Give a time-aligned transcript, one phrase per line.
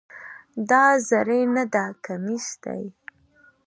[0.69, 2.75] دا زری نده، کمیس ده.